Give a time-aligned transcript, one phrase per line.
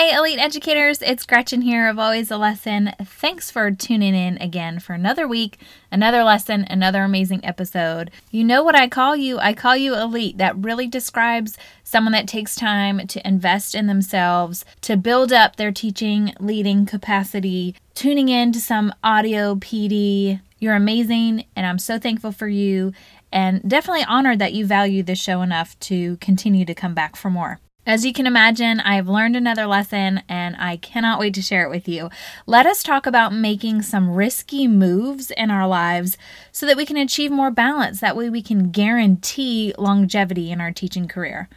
[0.00, 2.92] Hey, elite educators, it's Gretchen here of Always a Lesson.
[3.04, 5.58] Thanks for tuning in again for another week,
[5.92, 8.10] another lesson, another amazing episode.
[8.30, 9.38] You know what I call you?
[9.38, 10.38] I call you elite.
[10.38, 15.70] That really describes someone that takes time to invest in themselves, to build up their
[15.70, 20.40] teaching, leading capacity, tuning in to some audio PD.
[20.58, 22.94] You're amazing, and I'm so thankful for you,
[23.30, 27.28] and definitely honored that you value this show enough to continue to come back for
[27.28, 27.60] more.
[27.90, 31.70] As you can imagine, I've learned another lesson and I cannot wait to share it
[31.70, 32.08] with you.
[32.46, 36.16] Let us talk about making some risky moves in our lives
[36.52, 37.98] so that we can achieve more balance.
[37.98, 41.48] That way, we can guarantee longevity in our teaching career.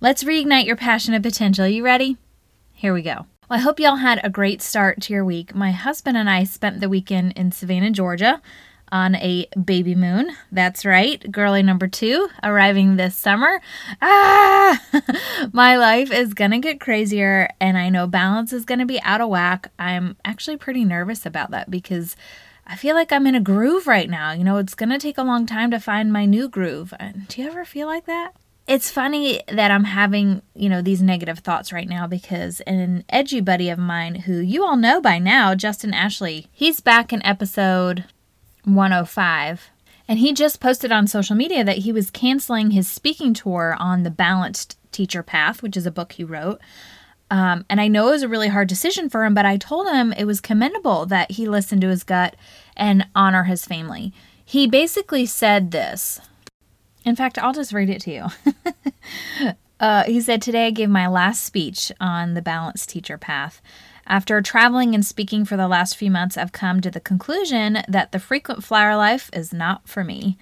[0.00, 1.66] Let's reignite your passion and potential.
[1.66, 2.18] You ready?
[2.72, 3.26] Here we go.
[3.48, 5.56] Well, I hope y'all had a great start to your week.
[5.56, 8.40] My husband and I spent the weekend in Savannah, Georgia
[8.92, 10.30] on a baby moon.
[10.52, 13.60] That's right, girly number two arriving this summer.
[14.02, 14.80] Ah,
[15.52, 19.28] my life is gonna get crazier, and I know balance is gonna be out of
[19.28, 19.70] whack.
[19.78, 22.16] I'm actually pretty nervous about that because
[22.66, 24.32] I feel like I'm in a groove right now.
[24.32, 26.94] You know, it's gonna take a long time to find my new groove.
[27.28, 28.34] Do you ever feel like that?
[28.66, 33.40] It's funny that I'm having, you know, these negative thoughts right now because an edgy
[33.40, 38.04] buddy of mine who you all know by now, Justin Ashley, he's back in episode
[38.74, 39.70] 105.
[40.08, 44.02] And he just posted on social media that he was canceling his speaking tour on
[44.02, 46.60] the Balanced Teacher Path, which is a book he wrote.
[47.30, 49.86] Um, and I know it was a really hard decision for him, but I told
[49.86, 52.34] him it was commendable that he listened to his gut
[52.76, 54.12] and honor his family.
[54.44, 56.20] He basically said this.
[57.04, 59.52] In fact, I'll just read it to you.
[59.80, 63.62] uh, he said, Today I gave my last speech on the Balanced Teacher Path.
[64.10, 68.10] After traveling and speaking for the last few months, I've come to the conclusion that
[68.10, 70.36] the frequent flyer life is not for me.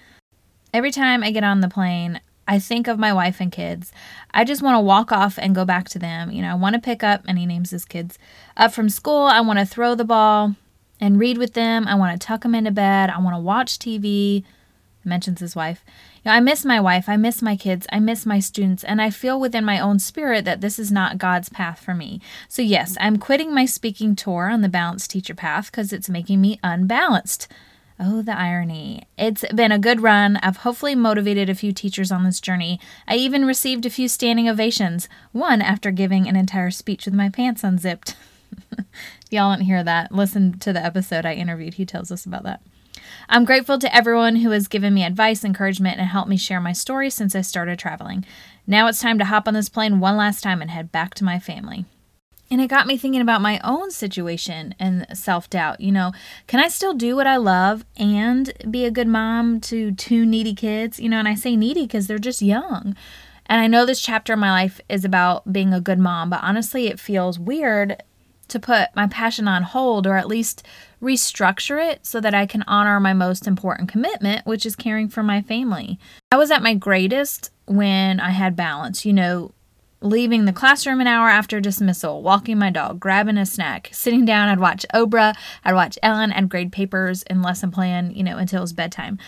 [0.72, 3.92] Every time I get on the plane, I think of my wife and kids.
[4.32, 6.30] I just want to walk off and go back to them.
[6.30, 8.18] You know, I want to pick up, and he names his kids,
[8.56, 9.24] up from school.
[9.24, 10.54] I want to throw the ball
[10.98, 11.86] and read with them.
[11.86, 13.10] I want to tuck them into bed.
[13.10, 14.44] I want to watch TV.
[15.08, 15.84] Mentions his wife.
[16.16, 17.08] You know, I miss my wife.
[17.08, 17.86] I miss my kids.
[17.90, 18.84] I miss my students.
[18.84, 22.20] And I feel within my own spirit that this is not God's path for me.
[22.48, 26.40] So, yes, I'm quitting my speaking tour on the balanced teacher path because it's making
[26.40, 27.48] me unbalanced.
[28.00, 29.02] Oh, the irony.
[29.16, 30.36] It's been a good run.
[30.36, 32.78] I've hopefully motivated a few teachers on this journey.
[33.08, 37.28] I even received a few standing ovations, one after giving an entire speech with my
[37.28, 38.14] pants unzipped.
[39.30, 40.12] Y'all didn't hear that.
[40.12, 41.74] Listen to the episode I interviewed.
[41.74, 42.62] He tells us about that.
[43.30, 46.72] I'm grateful to everyone who has given me advice, encouragement, and helped me share my
[46.72, 48.24] story since I started traveling.
[48.66, 51.24] Now it's time to hop on this plane one last time and head back to
[51.24, 51.84] my family.
[52.50, 55.82] And it got me thinking about my own situation and self doubt.
[55.82, 56.12] You know,
[56.46, 60.54] can I still do what I love and be a good mom to two needy
[60.54, 60.98] kids?
[60.98, 62.96] You know, and I say needy because they're just young.
[63.44, 66.40] And I know this chapter of my life is about being a good mom, but
[66.42, 68.02] honestly, it feels weird
[68.48, 70.64] to put my passion on hold or at least
[71.02, 75.22] restructure it so that I can honor my most important commitment, which is caring for
[75.22, 75.98] my family.
[76.32, 79.52] I was at my greatest when I had balance, you know,
[80.00, 84.48] leaving the classroom an hour after dismissal, walking my dog, grabbing a snack, sitting down,
[84.48, 88.58] I'd watch Oprah, I'd watch Ellen, I'd grade papers and lesson plan, you know, until
[88.58, 89.18] it was bedtime.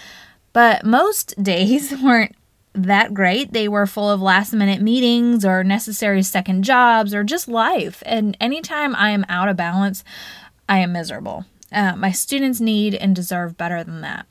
[0.52, 2.34] But most days weren't
[2.74, 3.52] that great.
[3.52, 8.02] They were full of last minute meetings or necessary second jobs or just life.
[8.06, 10.04] And anytime I am out of balance,
[10.68, 11.44] I am miserable.
[11.72, 14.26] Uh, my students need and deserve better than that.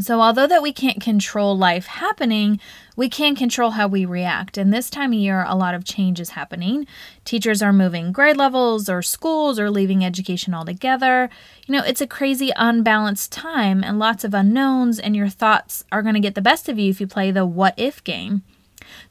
[0.00, 2.58] So, although that we can't control life happening,
[2.96, 4.56] we can control how we react.
[4.56, 6.86] And this time of year, a lot of change is happening.
[7.26, 11.28] Teachers are moving grade levels, or schools are leaving education altogether.
[11.66, 16.02] You know, it's a crazy, unbalanced time and lots of unknowns, and your thoughts are
[16.02, 18.44] going to get the best of you if you play the what if game.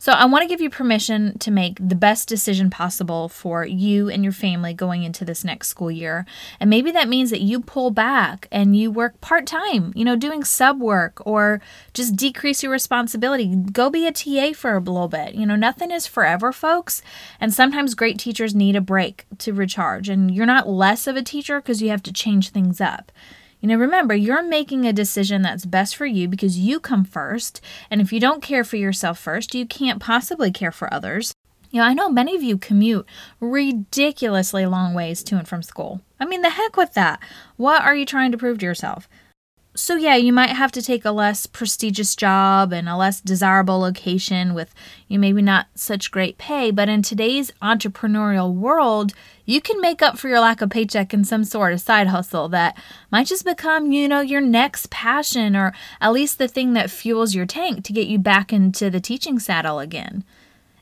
[0.02, 4.10] So, I want to give you permission to make the best decision possible for you
[4.10, 6.26] and your family going into this next school year.
[6.60, 10.16] And maybe that means that you pull back and you work part time, you know,
[10.16, 11.62] doing sub work or
[11.94, 13.56] just decrease your responsibility.
[13.56, 15.36] Go be a TA for a little bit.
[15.36, 17.04] You know, nothing is forever, folks.
[17.40, 20.10] And sometimes great teachers need a break to recharge.
[20.10, 23.12] And you're not less of a teacher because you have to change things up.
[23.62, 27.62] You know, remember, you're making a decision that's best for you because you come first.
[27.92, 31.32] And if you don't care for yourself first, you can't possibly care for others.
[31.70, 33.06] You know, I know many of you commute
[33.40, 36.02] ridiculously long ways to and from school.
[36.20, 37.22] I mean, the heck with that.
[37.56, 39.08] What are you trying to prove to yourself?
[39.74, 43.80] So, yeah, you might have to take a less prestigious job and a less desirable
[43.80, 44.76] location with
[45.08, 49.14] you know, maybe not such great pay, but in today's entrepreneurial world,
[49.46, 52.50] you can make up for your lack of paycheck in some sort of side hustle
[52.50, 52.78] that
[53.12, 57.34] might just become, you know, your next passion or at least the thing that fuels
[57.34, 60.26] your tank to get you back into the teaching saddle again.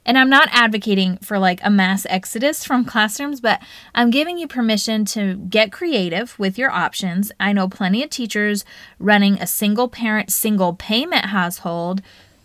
[0.09, 3.61] And I'm not advocating for like a mass exodus from classrooms, but
[3.93, 7.31] I'm giving you permission to get creative with your options.
[7.39, 8.65] I know plenty of teachers
[8.97, 12.01] running a single parent, single payment household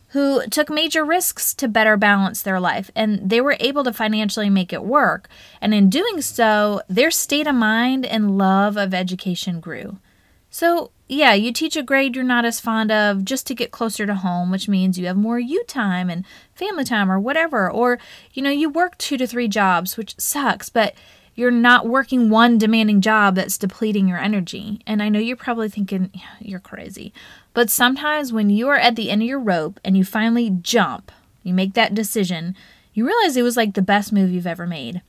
[0.09, 4.51] who took major risks to better balance their life, and they were able to financially
[4.51, 5.31] make it work.
[5.63, 9.97] And in doing so, their state of mind and love of education grew.
[10.51, 14.07] So, yeah, you teach a grade you're not as fond of just to get closer
[14.07, 16.25] to home, which means you have more you time and
[16.55, 17.71] family time or whatever.
[17.71, 17.99] Or,
[18.33, 20.95] you know, you work two to three jobs, which sucks, but
[21.35, 24.81] you're not working one demanding job that's depleting your energy.
[24.87, 26.11] And I know you're probably thinking,
[26.41, 27.13] you're crazy.
[27.53, 31.13] But sometimes when you are at the end of your rope and you finally jump,
[31.43, 32.57] you make that decision,
[32.95, 35.03] you realize it was like the best move you've ever made.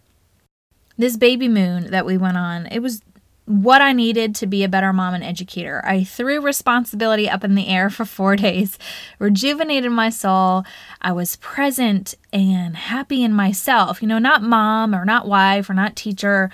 [0.98, 3.02] This baby moon that we went on, it was
[3.46, 5.82] what I needed to be a better mom and educator.
[5.86, 8.78] I threw responsibility up in the air for four days,
[9.20, 10.64] rejuvenated my soul.
[11.02, 15.74] I was present and happy in myself, you know, not mom or not wife or
[15.74, 16.50] not teacher.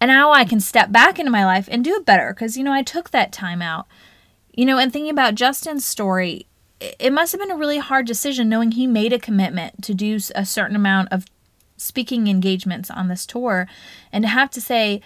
[0.00, 2.64] And now I can step back into my life and do it better because, you
[2.64, 3.86] know, I took that time out.
[4.52, 6.46] You know, and thinking about Justin's story,
[6.80, 10.18] it must have been a really hard decision knowing he made a commitment to do
[10.34, 11.24] a certain amount of
[11.76, 13.66] speaking engagements on this tour
[14.12, 15.00] and to have to say,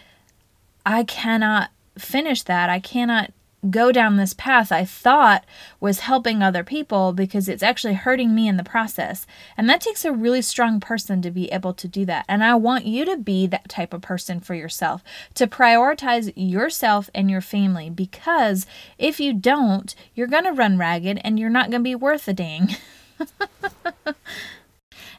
[0.88, 2.70] I cannot finish that.
[2.70, 3.32] I cannot
[3.68, 5.44] go down this path I thought
[5.80, 9.26] was helping other people because it's actually hurting me in the process.
[9.56, 12.24] And that takes a really strong person to be able to do that.
[12.26, 15.02] And I want you to be that type of person for yourself,
[15.34, 18.64] to prioritize yourself and your family because
[18.96, 22.28] if you don't, you're going to run ragged and you're not going to be worth
[22.28, 22.76] a dang.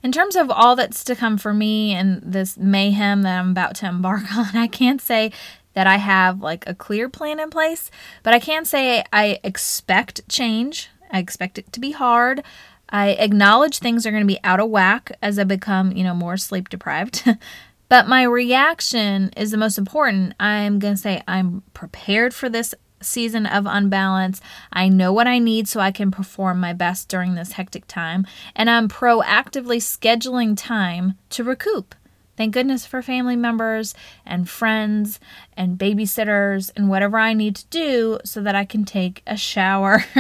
[0.02, 3.76] In terms of all that's to come for me and this mayhem that I'm about
[3.76, 5.32] to embark on, I can't say
[5.74, 7.92] that I have like a clear plan in place,
[8.24, 10.90] but I can say I expect change.
[11.12, 12.44] I expect it to be hard.
[12.90, 16.16] I acknowledge things are going to be out of whack as I become, you know,
[16.16, 17.24] more sleep deprived.
[17.90, 20.34] but my reaction is the most important.
[20.40, 24.42] I'm going to say I'm prepared for this season of unbalance.
[24.74, 28.26] I know what I need so I can perform my best during this hectic time,
[28.56, 31.96] and I'm proactively scheduling time to recoup.
[32.40, 33.94] Thank goodness for family members
[34.26, 35.20] and friends
[35.58, 40.06] and babysitters and whatever I need to do so that I can take a shower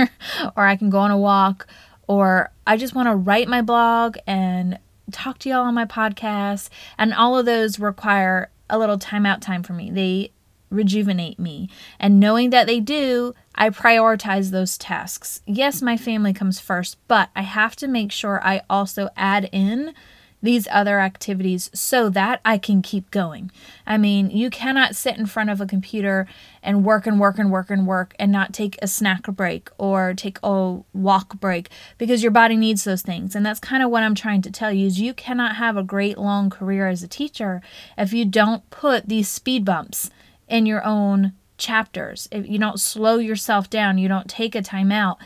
[0.57, 1.65] or I can go on a walk
[2.09, 4.79] or I just want to write my blog and
[5.13, 6.67] talk to y'all on my podcast.
[6.97, 9.89] And all of those require a little timeout time for me.
[9.89, 10.33] They
[10.69, 11.69] rejuvenate me.
[12.01, 15.41] And knowing that they do, I prioritize those tasks.
[15.45, 19.93] Yes, my family comes first, but I have to make sure I also add in
[20.41, 23.51] these other activities so that I can keep going.
[23.85, 26.27] I mean, you cannot sit in front of a computer
[26.63, 30.13] and work and work and work and work and not take a snack break or
[30.13, 33.35] take a walk break because your body needs those things.
[33.35, 35.83] And that's kind of what I'm trying to tell you is you cannot have a
[35.83, 37.61] great long career as a teacher
[37.97, 40.09] if you don't put these speed bumps
[40.47, 42.29] in your own chapters.
[42.31, 45.17] If you don't slow yourself down, you don't take a time out.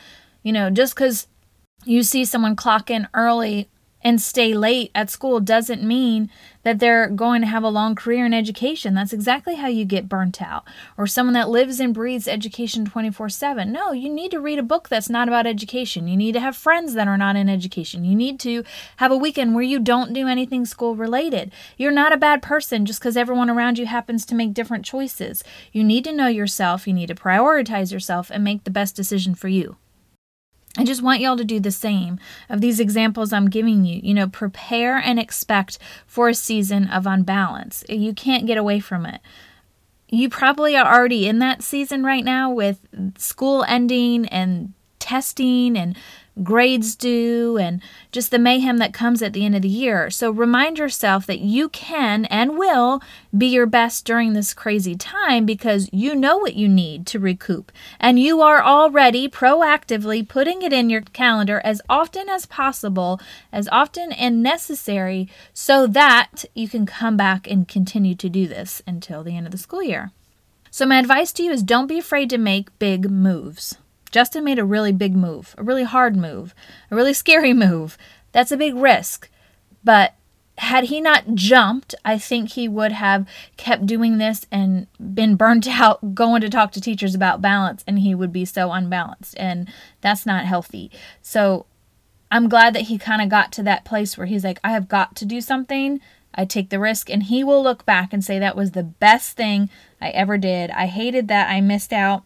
[0.42, 1.28] You know, just cuz
[1.84, 3.68] you see someone clock in early
[4.04, 6.30] and stay late at school doesn't mean
[6.62, 8.94] that they're going to have a long career in education.
[8.94, 10.64] That's exactly how you get burnt out.
[10.98, 13.72] Or someone that lives and breathes education 24 7.
[13.72, 16.06] No, you need to read a book that's not about education.
[16.06, 18.04] You need to have friends that are not in education.
[18.04, 18.62] You need to
[18.98, 21.50] have a weekend where you don't do anything school related.
[21.78, 25.42] You're not a bad person just because everyone around you happens to make different choices.
[25.72, 29.34] You need to know yourself, you need to prioritize yourself, and make the best decision
[29.34, 29.76] for you.
[30.76, 34.00] I just want y'all to do the same of these examples I'm giving you.
[34.02, 37.84] You know, prepare and expect for a season of unbalance.
[37.88, 39.20] You can't get away from it.
[40.08, 42.80] You probably are already in that season right now with
[43.16, 44.72] school ending and
[45.04, 45.94] testing and
[46.42, 47.80] grades due, and
[48.10, 50.10] just the mayhem that comes at the end of the year.
[50.10, 53.00] So remind yourself that you can and will
[53.36, 57.70] be your best during this crazy time because you know what you need to recoup.
[58.00, 63.20] And you are already proactively putting it in your calendar as often as possible,
[63.52, 68.82] as often and necessary, so that you can come back and continue to do this
[68.86, 70.10] until the end of the school year.
[70.70, 73.76] So, my advice to you is don't be afraid to make big moves.
[74.14, 76.54] Justin made a really big move, a really hard move,
[76.88, 77.98] a really scary move.
[78.30, 79.28] That's a big risk.
[79.82, 80.14] But
[80.58, 85.66] had he not jumped, I think he would have kept doing this and been burnt
[85.80, 89.34] out going to talk to teachers about balance, and he would be so unbalanced.
[89.36, 89.68] And
[90.00, 90.92] that's not healthy.
[91.20, 91.66] So
[92.30, 94.86] I'm glad that he kind of got to that place where he's like, I have
[94.86, 96.00] got to do something.
[96.32, 99.36] I take the risk, and he will look back and say, That was the best
[99.36, 100.70] thing I ever did.
[100.70, 102.22] I hated that I missed out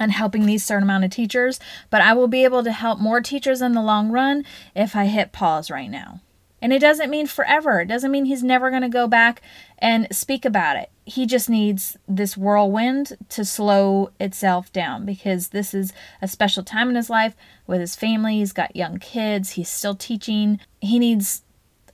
[0.00, 3.20] on helping these certain amount of teachers, but I will be able to help more
[3.20, 6.20] teachers in the long run if I hit pause right now.
[6.60, 7.80] And it doesn't mean forever.
[7.80, 9.42] It doesn't mean he's never going to go back
[9.78, 10.90] and speak about it.
[11.04, 16.90] He just needs this whirlwind to slow itself down because this is a special time
[16.90, 17.36] in his life
[17.66, 18.38] with his family.
[18.38, 20.58] He's got young kids, he's still teaching.
[20.80, 21.42] He needs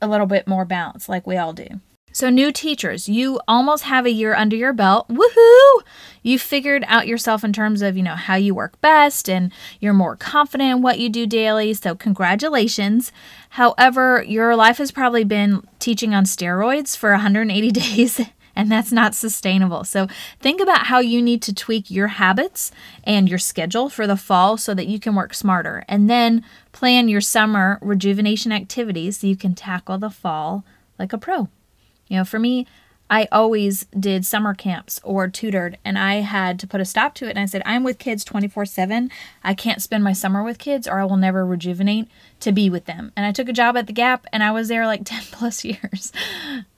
[0.00, 1.80] a little bit more balance, like we all do.
[2.14, 5.08] So, new teachers, you almost have a year under your belt.
[5.08, 5.82] Woohoo!
[6.22, 9.92] You figured out yourself in terms of, you know, how you work best and you're
[9.92, 11.74] more confident in what you do daily.
[11.74, 13.10] So, congratulations.
[13.50, 18.20] However, your life has probably been teaching on steroids for 180 days.
[18.54, 19.82] And that's not sustainable.
[19.82, 20.06] So,
[20.38, 22.70] think about how you need to tweak your habits
[23.02, 25.84] and your schedule for the fall so that you can work smarter.
[25.88, 30.64] And then plan your summer rejuvenation activities so you can tackle the fall
[30.96, 31.48] like a pro.
[32.08, 32.66] You know, for me,
[33.10, 37.26] I always did summer camps or tutored, and I had to put a stop to
[37.26, 37.30] it.
[37.30, 39.10] And I said, I'm with kids 24 7.
[39.42, 42.08] I can't spend my summer with kids, or I will never rejuvenate
[42.40, 43.12] to be with them.
[43.14, 45.64] And I took a job at the Gap, and I was there like 10 plus
[45.64, 46.12] years.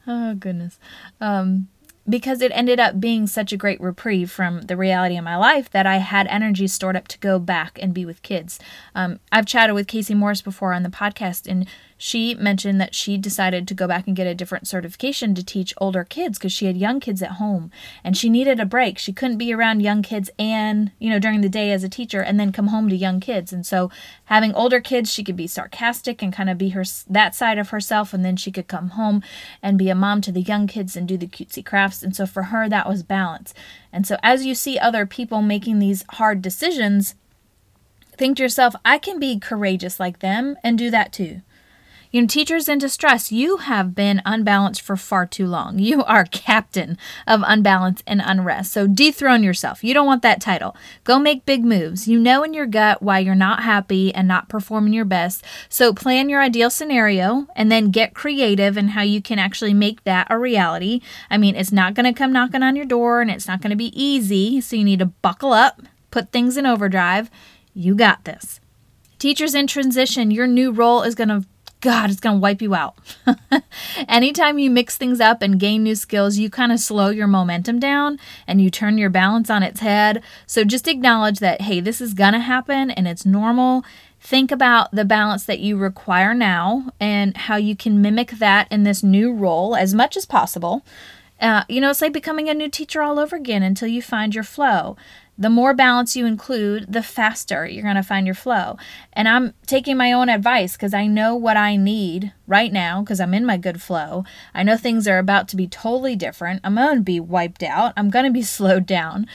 [0.06, 0.78] oh, goodness.
[1.21, 1.68] Um,
[2.09, 5.71] because it ended up being such a great reprieve from the reality of my life
[5.71, 8.61] that I had energy stored up to go back and be with kids.
[8.95, 11.66] Um, I've chatted with Casey Morris before on the podcast, and
[11.98, 15.72] she mentioned that she decided to go back and get a different certification to teach
[15.78, 17.70] older kids because she had young kids at home
[18.04, 18.98] and she needed a break.
[18.98, 22.20] She couldn't be around young kids and, you know, during the day as a teacher
[22.20, 23.52] and then come home to young kids.
[23.52, 23.90] And so
[24.26, 27.70] having older kids, she could be sarcastic and kind of be her that side of
[27.70, 29.22] herself and then she could come home
[29.62, 32.02] and be a mom to the young kids and do the cutesy crafts.
[32.02, 33.54] And so for her that was balance.
[33.92, 37.14] And so as you see other people making these hard decisions,
[38.16, 41.40] think to yourself, I can be courageous like them and do that too.
[42.10, 45.78] You know, teachers in distress, you have been unbalanced for far too long.
[45.86, 46.98] You are captain
[47.28, 48.72] of unbalance and unrest.
[48.72, 49.84] So dethrone yourself.
[49.84, 50.75] You don't want that title.
[51.04, 52.08] Go make big moves.
[52.08, 55.44] You know in your gut why you're not happy and not performing your best.
[55.68, 60.02] So plan your ideal scenario and then get creative in how you can actually make
[60.02, 61.00] that a reality.
[61.30, 63.70] I mean, it's not going to come knocking on your door and it's not going
[63.70, 64.60] to be easy.
[64.60, 67.30] So you need to buckle up, put things in overdrive.
[67.75, 68.58] You got this.
[69.18, 71.44] Teachers in transition, your new role is going to
[71.87, 72.97] God, it's going to wipe you out.
[74.09, 77.78] Anytime you mix things up and gain new skills, you kind of slow your momentum
[77.78, 80.21] down and you turn your balance on its head.
[80.49, 83.85] So just acknowledge that, hey, this is going to happen and it's normal.
[84.19, 88.83] Think about the balance that you require now and how you can mimic that in
[88.83, 90.85] this new role as much as possible.
[91.40, 94.35] Uh, you know, it's like becoming a new teacher all over again until you find
[94.35, 94.97] your flow.
[95.38, 98.78] The more balance you include, the faster you're going to find your flow.
[99.12, 103.21] And I'm taking my own advice because I know what I need right now because
[103.21, 104.25] I'm in my good flow.
[104.55, 106.62] I know things are about to be totally different.
[106.64, 109.26] I'm going to be wiped out, I'm going to be slowed down.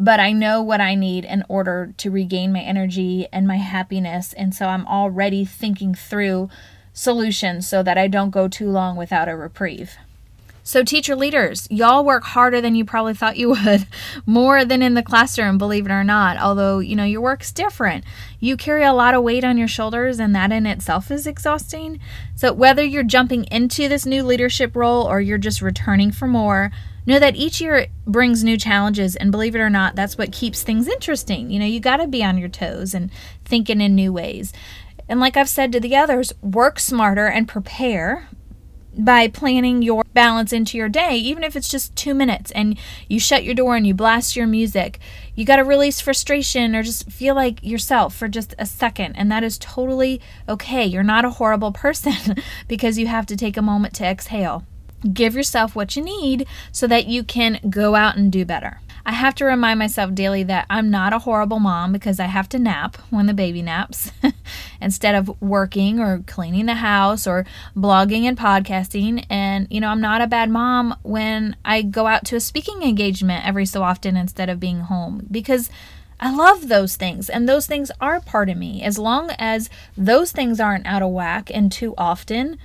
[0.00, 4.32] But I know what I need in order to regain my energy and my happiness.
[4.32, 6.50] And so I'm already thinking through
[6.92, 9.96] solutions so that I don't go too long without a reprieve.
[10.68, 13.86] So, teacher leaders, y'all work harder than you probably thought you would,
[14.26, 16.36] more than in the classroom, believe it or not.
[16.36, 18.04] Although, you know, your work's different.
[18.38, 22.00] You carry a lot of weight on your shoulders, and that in itself is exhausting.
[22.34, 26.70] So, whether you're jumping into this new leadership role or you're just returning for more,
[27.06, 29.16] know that each year brings new challenges.
[29.16, 31.50] And believe it or not, that's what keeps things interesting.
[31.50, 33.10] You know, you got to be on your toes and
[33.42, 34.52] thinking in new ways.
[35.08, 38.28] And like I've said to the others, work smarter and prepare
[38.98, 42.76] by planning your balance into your day, even if it's just two minutes and
[43.08, 44.98] you shut your door and you blast your music.
[45.36, 49.14] You got to release frustration or just feel like yourself for just a second.
[49.16, 50.84] And that is totally okay.
[50.84, 54.64] You're not a horrible person because you have to take a moment to exhale.
[55.12, 58.80] Give yourself what you need so that you can go out and do better.
[59.08, 62.46] I have to remind myself daily that I'm not a horrible mom because I have
[62.50, 64.12] to nap when the baby naps
[64.82, 69.24] instead of working or cleaning the house or blogging and podcasting.
[69.30, 72.82] And, you know, I'm not a bad mom when I go out to a speaking
[72.82, 75.70] engagement every so often instead of being home because.
[76.20, 78.82] I love those things, and those things are part of me.
[78.82, 82.58] As long as those things aren't out of whack and too often,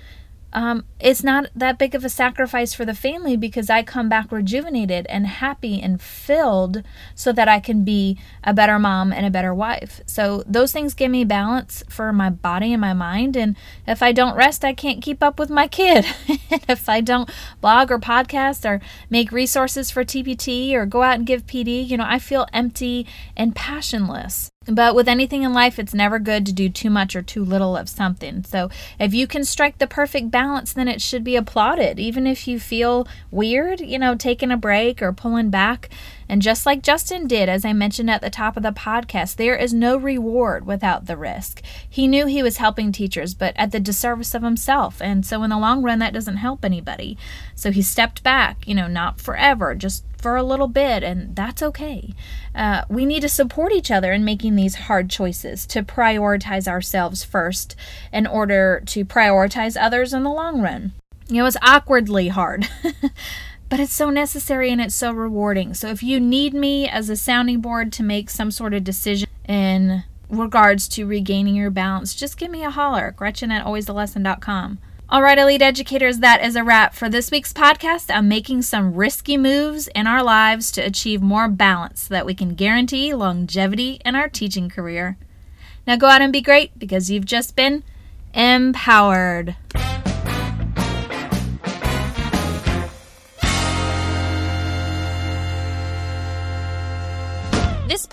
[0.53, 4.31] um, it's not that big of a sacrifice for the family because I come back
[4.31, 6.83] rejuvenated and happy and filled
[7.15, 10.01] so that I can be a better mom and a better wife.
[10.05, 13.35] So those things give me balance for my body and my mind.
[13.35, 13.55] And
[13.87, 16.05] if I don't rest, I can't keep up with my kid.
[16.69, 17.29] if I don't
[17.59, 18.79] blog or podcast or
[19.09, 23.07] make resources for TPT or go out and give PD, you know, I feel empty
[23.35, 24.52] and passionless.
[24.65, 27.75] But with anything in life, it's never good to do too much or too little
[27.75, 28.43] of something.
[28.43, 31.99] So if you can strike the perfect balance, then it should be applauded.
[31.99, 35.89] Even if you feel weird, you know, taking a break or pulling back.
[36.33, 39.55] And just like Justin did, as I mentioned at the top of the podcast, there
[39.55, 41.61] is no reward without the risk.
[41.87, 44.99] He knew he was helping teachers, but at the disservice of himself.
[44.99, 47.19] And so in the long run, that doesn't help anybody.
[47.53, 51.61] So he stepped back, you know, not forever, just for a little bit, and that's
[51.61, 52.15] okay.
[52.55, 57.23] Uh, we need to support each other in making these hard choices to prioritize ourselves
[57.23, 57.75] first
[58.11, 60.93] in order to prioritize others in the long run.
[61.27, 62.67] You know, awkwardly hard.
[63.73, 65.73] but it's so necessary and it's so rewarding.
[65.73, 69.27] So if you need me as a sounding board to make some sort of decision
[69.45, 73.15] in regards to regaining your balance, just give me a holler.
[73.17, 74.77] Gretchen at alwaysalesson.com.
[75.09, 78.13] All right, elite educators, that is a wrap for this week's podcast.
[78.13, 82.35] I'm making some risky moves in our lives to achieve more balance so that we
[82.35, 85.17] can guarantee longevity in our teaching career.
[85.87, 87.83] Now go out and be great because you've just been
[88.35, 89.55] empowered.